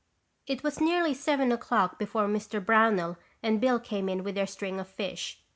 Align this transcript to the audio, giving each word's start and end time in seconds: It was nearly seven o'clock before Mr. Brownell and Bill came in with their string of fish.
It 0.47 0.63
was 0.63 0.81
nearly 0.81 1.13
seven 1.13 1.51
o'clock 1.51 1.99
before 1.99 2.25
Mr. 2.27 2.59
Brownell 2.59 3.19
and 3.43 3.61
Bill 3.61 3.79
came 3.79 4.09
in 4.09 4.23
with 4.23 4.33
their 4.33 4.47
string 4.47 4.79
of 4.79 4.87
fish. 4.87 5.43